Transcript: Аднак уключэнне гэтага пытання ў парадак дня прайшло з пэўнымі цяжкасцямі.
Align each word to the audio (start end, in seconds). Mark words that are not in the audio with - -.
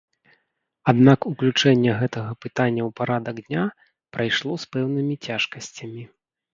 Аднак 0.93 1.27
уключэнне 1.31 1.91
гэтага 2.01 2.31
пытання 2.47 2.81
ў 2.89 2.97
парадак 3.03 3.35
дня 3.47 3.63
прайшло 4.17 4.53
з 4.63 4.75
пэўнымі 4.77 5.15
цяжкасцямі. 5.25 6.03